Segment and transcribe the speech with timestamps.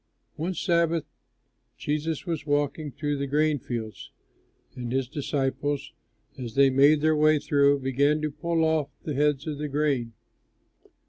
[0.35, 1.05] One Sabbath
[1.77, 4.09] Jesus was walking through the grain fields;
[4.73, 5.93] and his disciples,
[6.39, 10.13] as they made their way through, began to pull off the heads of the grain.